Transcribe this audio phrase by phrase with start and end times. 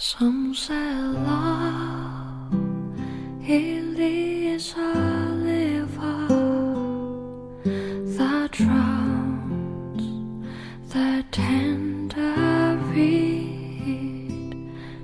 [0.00, 0.76] Some say
[1.26, 2.54] love
[3.42, 4.94] it is a
[5.42, 6.28] river
[8.16, 10.04] that drowns
[10.92, 14.54] the tender reed.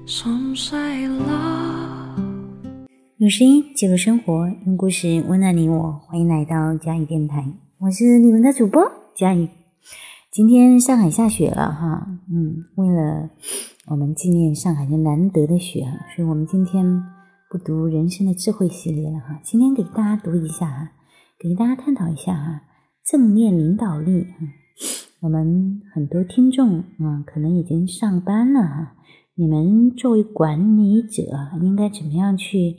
[0.07, 2.87] Some say love.
[3.17, 6.01] 用声音记录生活，用故事温暖你我。
[6.07, 7.45] 欢迎来到佳怡电台，
[7.79, 9.49] 我是你们的主播佳怡。
[10.31, 13.31] 今天上海下雪了哈，嗯，为了
[13.87, 17.03] 我们纪念上海的难得的雪哈，所以我们今天
[17.51, 19.39] 不读人生的智慧系列了哈。
[19.43, 20.93] 今天给大家读一下哈，
[21.39, 22.63] 给大家探讨一下哈，
[23.05, 24.49] 正念领导力哈。
[25.21, 28.97] 我们很多听众啊，可能已经上班了哈，
[29.35, 31.23] 你们作为管理者
[31.61, 32.77] 应该怎么样去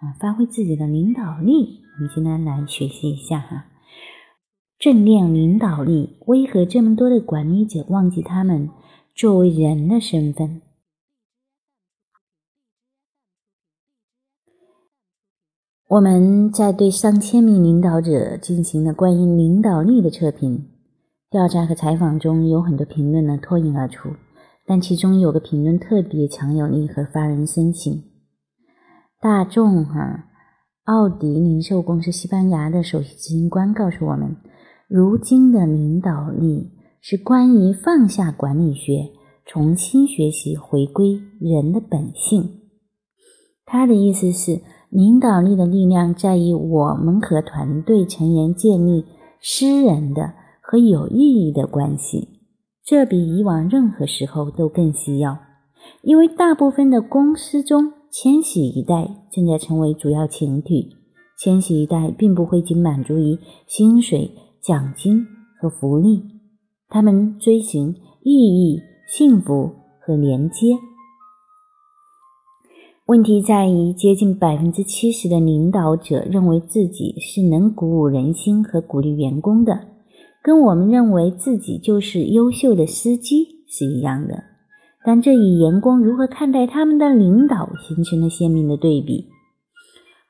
[0.00, 1.82] 啊发挥自己的领导力？
[1.98, 3.66] 我们今天来学习一下哈。
[4.78, 8.70] 正念领导力为何这么多的管理者忘记他们
[9.16, 10.60] 作为人的身份？
[15.88, 20.68] 我们在对上千名领导者进行了关于领导力的测评
[21.30, 24.10] 调查和采访中，有很多评论呢脱颖而出，
[24.66, 28.02] 但其中有个评论特别强有力和发人深省。
[29.18, 30.26] 大众哈，
[30.84, 34.36] 奥迪零售公司西班牙的首席执行官告诉我们。
[34.88, 36.75] 如今的领导力
[37.08, 39.12] 是关于放下管理学，
[39.44, 42.62] 重新学习回归人的本性。
[43.64, 49.04] 他的意思是，领导力的力量在于我们和团队成员建立
[49.40, 52.40] 私人的和有意义的关系，
[52.84, 55.38] 这比以往任何时候都更需要。
[56.02, 60.96] 因为大部分的公司中，千禧一代正在成为主要群体。
[61.38, 64.32] 千禧一代并不会仅满足于薪水。
[64.60, 65.24] 奖金
[65.60, 66.35] 和福利，
[66.88, 70.78] 他们追寻意义、幸福和连接。
[73.06, 79.88] 问题在于，接近百分之七十的领导者认为自己是能鼓舞人心和鼓励员工的，
[80.42, 84.44] 跟我们认为自己就是优秀的司机是一样的。
[85.04, 89.28] 但这与员工如何看待他们的领导形成了鲜明的对比。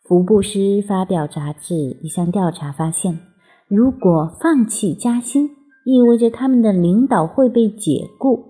[0.02, 3.18] 福布斯发表杂志一项调查发现。
[3.68, 5.50] 如果放弃加薪，
[5.86, 8.48] 意味着他们的领导会被解雇。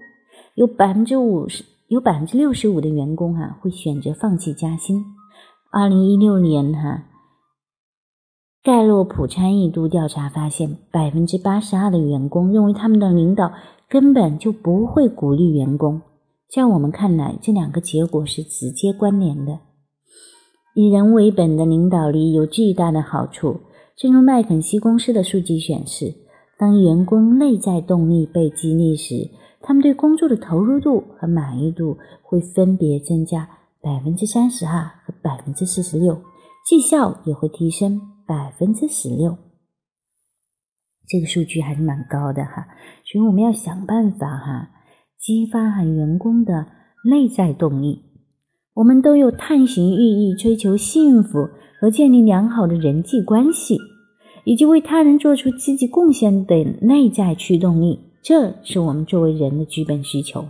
[0.55, 5.05] 有百分之五十，有百分之六十五的员工哈会选择放弃加薪。
[5.71, 7.05] 二零一六年哈，
[8.63, 13.53] 盖洛普参与度调查发现，百分之八十二的员工认为他们的领导
[13.87, 16.01] 根本就不会鼓励员工。
[16.49, 19.59] 在我们看来，这两个结果是直接关联的。
[20.75, 23.61] 以人为本的领导力有巨大的好处。
[23.97, 26.15] 正如麦肯锡公司的数据显示，
[26.59, 29.31] 当员工内在动力被激励时，
[29.61, 33.49] 他们对工作的投入度和满意度会分别增加
[33.83, 36.23] 百分之三十二和百分之四十六，
[36.65, 39.37] 绩效也会提升百分之十六。
[41.07, 42.69] 这个数据还是蛮高的哈，
[43.05, 44.71] 所以我们要想办法哈，
[45.19, 46.67] 激发哈员工的
[47.11, 48.03] 内在动力。
[48.75, 51.49] 我们都有探寻意义、追求幸福。
[51.79, 53.77] 和建立良好的人际关系，
[54.47, 60.45] 以及为他人做出积极贡献的内在驱动力，这是我们作为人的基本需求。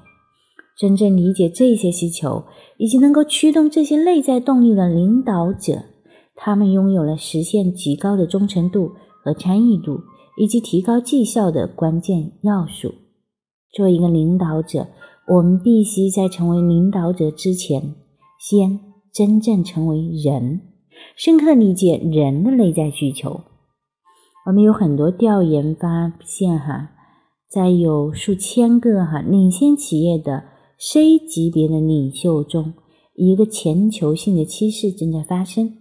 [0.78, 2.44] 真正理解这些需求，
[2.76, 5.84] 以及能够驱动这些内在动力的领导者，
[6.34, 8.92] 他们拥有了实现极高的忠诚度
[9.24, 10.02] 和参与度，
[10.38, 12.92] 以及提高绩效的关键要素。
[13.72, 14.88] 作为一个领导者，
[15.26, 17.94] 我们必须在成为领导者之前，
[18.38, 18.78] 先
[19.10, 20.60] 真正成为人。
[21.16, 23.40] 深刻理解人的内在需求。
[24.46, 26.90] 我们有很多调研发现，哈，
[27.48, 30.44] 在有数千个哈领先企业的
[30.78, 32.74] C 级别的领袖中，
[33.16, 35.72] 一个全球性的趋势正在发生。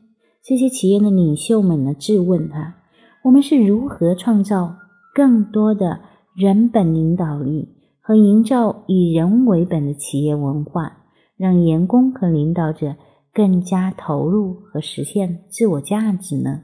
[0.44, 2.78] 这些企业的领袖们呢，质问哈：
[3.26, 4.76] 我们是如何创造
[5.14, 6.00] 更多的
[6.36, 7.70] 人本领导力
[8.02, 11.04] 和营造以人为本的企业文化，
[11.38, 12.96] 让员工和领导者。
[13.36, 16.62] 更加投入和实现自我价值呢？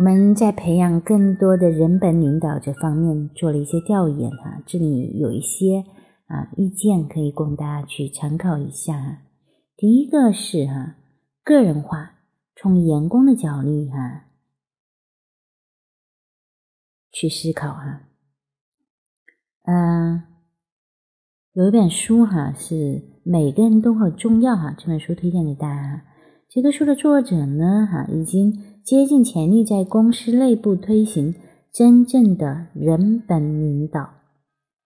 [0.00, 5.84] 我们在培养更多的人本领导这方面做了一些调研哈，这里有一些
[6.26, 9.20] 啊意见可以供大家去参考一下。
[9.76, 10.96] 第一个是哈
[11.44, 12.12] 个人化，
[12.56, 14.24] 从员工的角度哈
[17.12, 18.00] 去思考哈。
[19.66, 20.22] 嗯，
[21.52, 23.02] 有一本书哈是。
[23.22, 26.04] 每个人都很重要哈，这本书推荐给大家。
[26.48, 31.36] 这个书的作者呢，哈已经竭尽全力在公司内部推行
[31.72, 34.14] 真正的人本领导。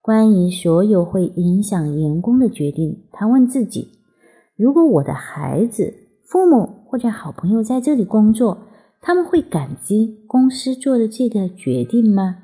[0.03, 3.93] 关于所有会影响员工的决定，他问自己：
[4.56, 5.95] 如果我的孩子、
[6.27, 8.67] 父母或者好朋友在这里工作，
[9.01, 12.37] 他们会感激公司做的这个决定吗？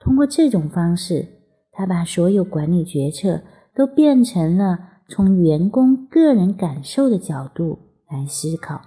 [0.00, 1.24] 通过这种方式，
[1.70, 3.42] 他把所有管理决策
[3.76, 7.78] 都变成了从员工个人感受的角度
[8.10, 8.80] 来思考。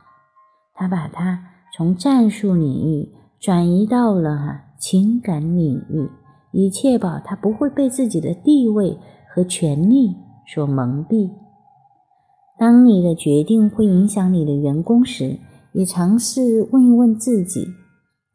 [0.73, 1.45] 他把它
[1.75, 6.09] 从战术领域转移到了情感领域。
[6.51, 8.97] 以确保他不会被自己的地位
[9.29, 10.15] 和权力
[10.47, 11.29] 所蒙蔽。
[12.57, 15.37] 当你的决定会影响你的员工时，
[15.73, 17.67] 也尝试问一问自己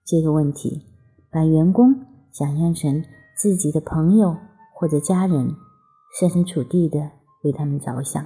[0.05, 0.83] 这个问题：
[1.29, 1.93] 把员工
[2.31, 3.03] 想象成
[3.37, 4.37] 自己的朋友
[4.73, 5.49] 或者家人，
[6.17, 7.11] 设身处地的
[7.43, 8.25] 为他们着想。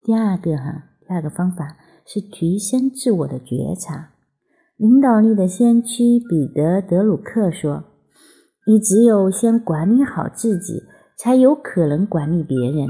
[0.00, 1.76] 第二个哈，第二个方法
[2.06, 4.10] 是提升自我的觉察。
[4.76, 7.84] 领导力的先驱彼得·德鲁克说。
[8.68, 10.82] 你只有先管理好自己，
[11.16, 12.88] 才有可能管理别人。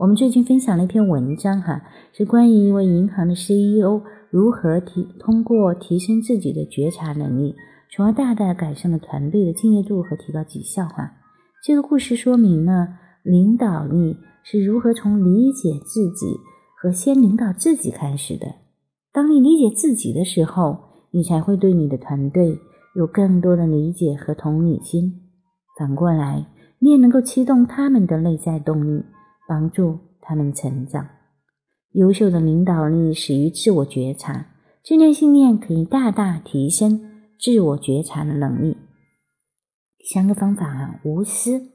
[0.00, 1.80] 我们最近分享了一篇文章，哈，
[2.12, 7.54] 是关于一位银行的 CEO 如何提通过提升自己的觉察能力，
[7.90, 10.84] 从而大大改善了团队的敬业度和提高绩效。
[10.84, 11.12] 哈，
[11.64, 12.88] 这个故事说明了
[13.22, 16.26] 领导力是如何从理解自己
[16.80, 18.54] 和先领导自己开始的。
[19.12, 20.78] 当你理解自己的时候，
[21.10, 22.58] 你才会对你的团队。
[22.94, 25.20] 有更多的理解和同理心，
[25.78, 26.46] 反过来，
[26.80, 29.04] 你也能够驱动他们的内在动力，
[29.46, 31.06] 帮助他们成长。
[31.92, 34.46] 优秀的领导力始于自我觉察，
[34.82, 37.00] 正念信念可以大大提升
[37.38, 38.76] 自我觉察的能力。
[40.12, 41.68] 三个方法啊，无私。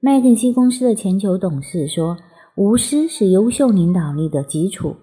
[0.00, 2.16] 麦肯锡公司的全球董事说
[2.56, 4.96] ：“无私是优秀领导力的基础。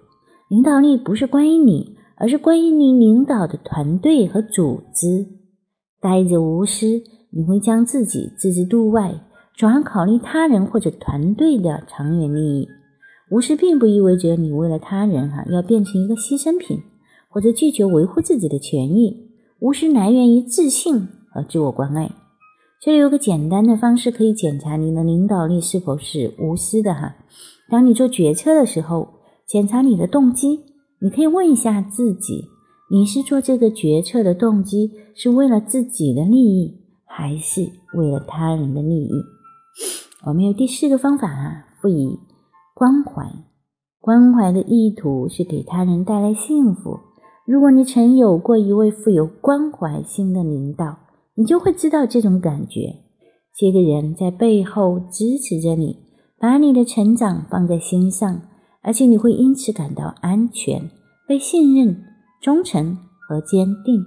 [0.48, 5.26] 领导力不是关于你。”而是关于你领导的团队和组织。
[6.00, 9.12] 带着无私，你会将自己置之度外，
[9.56, 12.68] 转而考虑他人或者团队的长远利益。
[13.28, 16.78] 无私并不意味着你为了他人哈要变成一个牺牲品，
[17.28, 19.32] 或者拒绝维护自己的权益。
[19.58, 22.21] 无私来源于自信和自我关爱。
[22.84, 27.14] 这里有个简单的方式可以检查你的领导力是否是无私的哈。
[27.70, 29.08] 当你做决策的时候，
[29.46, 30.58] 检查你的动机。
[30.98, 32.48] 你可以问一下自己：
[32.90, 39.12] 你是做这个决策的动机是为了自己的利益，还是为了他人的利益？
[40.26, 42.18] 我们有第四个方法啊，赋予
[42.74, 43.24] 关怀。
[44.00, 46.98] 关怀的意图是给他人带来幸福。
[47.46, 50.96] 如果你曾有过一位富有关怀心的领导，
[51.34, 52.96] 你就会知道这种感觉。
[53.56, 55.98] 这个人在背后支持着你，
[56.38, 58.42] 把你的成长放在心上。
[58.84, 60.90] 而且你会因此感到安全、
[61.28, 62.02] 被信任、
[62.40, 62.98] 忠诚
[63.28, 64.02] 和坚定。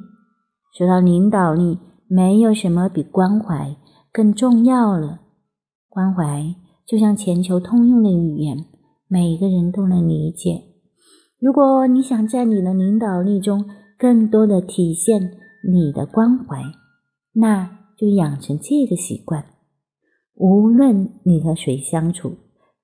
[0.77, 1.77] 说到领导力，
[2.09, 3.77] 没有什么比关怀
[4.11, 5.21] 更重要了。
[5.87, 6.53] 关怀
[6.85, 8.65] 就像全球通用的语言，
[9.07, 10.61] 每个人都能理解。
[11.39, 13.63] 如果你想在你的领导力中
[13.97, 15.31] 更多的体现
[15.71, 16.61] 你的关怀，
[17.35, 19.45] 那就养成这个习惯。
[20.33, 22.37] 无论你和谁相处。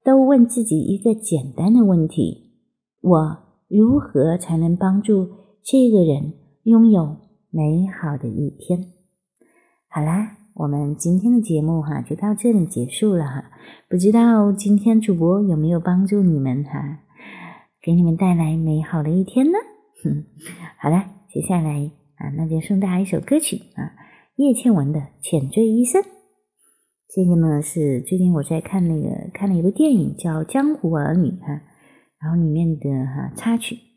[0.04, 2.56] 都问自己一个简单的问题：
[3.02, 3.38] 我
[3.68, 5.30] 如何才能帮助
[5.64, 6.34] 这个人
[6.64, 7.18] 拥有
[7.52, 8.88] 美好的一天？
[9.88, 13.52] 好啦，我们今天的节目哈就到这里结束了哈。
[13.88, 17.02] 不知道今天主播有没有帮助你们哈，
[17.80, 19.60] 给你们带来美好的一天呢？
[20.04, 20.26] 哼，
[20.82, 23.94] 好了，接下来啊，那就送大家一首歌曲啊，
[24.36, 26.02] 叶倩文的《浅醉一生》。
[27.14, 31.62] 这个呢是最近我在看那个看了一部电影叫《江湖儿女》哈，
[32.20, 33.91] 然后里面的哈插曲。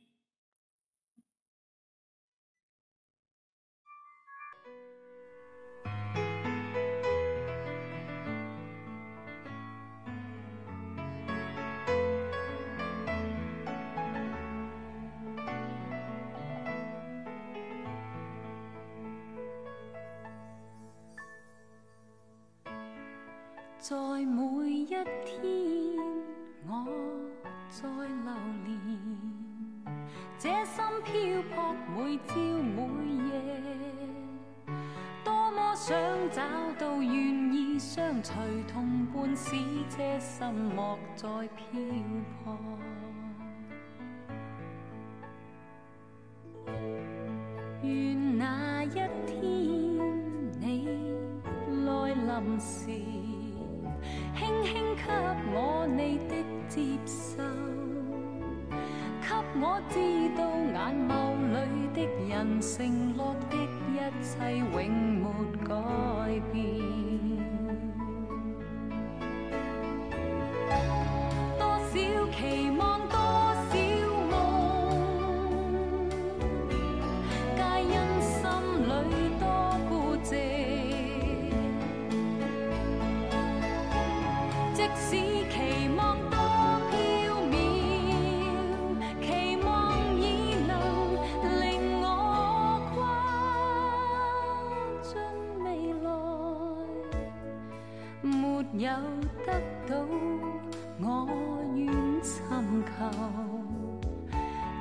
[23.87, 25.05] 在每一天，
[26.67, 26.87] 我
[27.69, 28.33] 在流
[28.64, 28.73] 连，
[30.38, 31.12] 这心漂
[31.55, 32.81] 泊，每朝每
[33.29, 33.31] 夜，
[35.23, 35.95] 多么想
[36.31, 36.41] 找
[36.79, 38.35] 到愿意相随
[38.73, 39.55] 同伴，使
[39.91, 41.79] 这心莫再漂
[42.43, 42.57] 泊。
[47.83, 48.95] 愿那一
[49.26, 49.38] 天
[50.59, 50.88] 你
[51.85, 53.24] 来临时。
[59.66, 59.97] 我知
[60.37, 60.44] 道
[60.75, 60.76] 眼
[61.09, 61.11] 眸
[61.49, 61.97] 里的
[62.28, 63.56] 人承诺的
[63.88, 64.28] 一切
[64.59, 65.25] 永没
[65.66, 65.73] 改
[66.52, 66.54] 变。
[71.59, 72.38] 多少期
[72.76, 73.73] 望，多少
[74.30, 74.33] 梦，
[77.56, 78.37] 皆因心
[78.85, 79.42] 里多
[79.88, 79.92] 孤
[80.23, 80.28] 寂。
[84.75, 85.24] 即使。
[98.73, 98.90] 没有
[99.47, 99.52] 得
[99.88, 99.97] 到
[101.00, 101.28] 我
[101.75, 101.87] 愿
[102.23, 102.42] 寻
[102.85, 102.92] 求，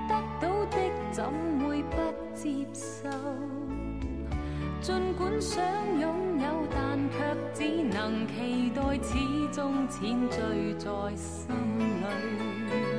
[0.07, 0.75] 得到的
[1.11, 1.23] 怎
[1.59, 1.95] 会不
[2.33, 3.09] 接受？
[4.81, 5.63] 尽管想
[5.99, 7.15] 拥有，但却
[7.53, 9.13] 只能期待，始
[9.53, 12.92] 终浅醉在心里。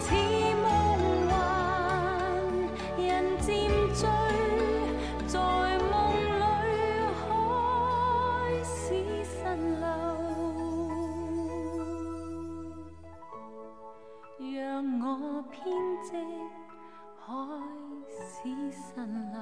[0.00, 0.14] 似
[0.62, 0.66] 梦
[1.28, 1.36] 幻，
[2.96, 3.06] 人
[3.40, 3.46] 渐
[3.94, 4.08] 醉，
[5.26, 6.82] 在梦里
[7.24, 7.28] 开
[8.64, 8.66] 始
[9.24, 9.46] 蜃
[9.80, 9.84] 楼。
[14.38, 14.56] 让
[15.00, 15.04] 我
[15.50, 15.56] 编
[16.04, 16.08] 织
[17.18, 17.26] 海
[18.10, 18.16] 市
[18.96, 18.96] 蜃
[19.32, 19.36] 楼，